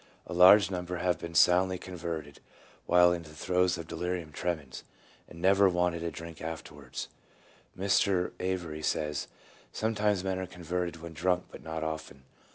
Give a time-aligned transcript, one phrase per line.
[0.25, 2.39] A large number have been soundly converted
[2.87, 4.83] while in the throes of delirium tremens,
[5.27, 7.07] and never wanted a drink afterwards."
[7.77, 8.31] Mr.
[8.39, 9.27] Avery says,"
[9.71, 12.23] Sometimes men are converted when drunk, but not often."